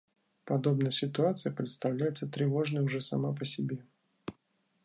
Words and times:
Подобная 0.45 0.89
ситуация 0.89 1.53
представляется 1.53 2.27
тревожной 2.27 2.83
уже 2.83 3.01
сама 3.01 3.33
по 3.35 3.45
себе. 3.45 3.83